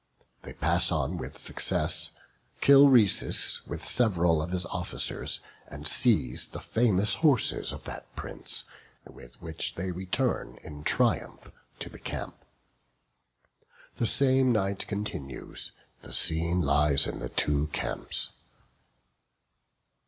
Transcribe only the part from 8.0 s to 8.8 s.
prince,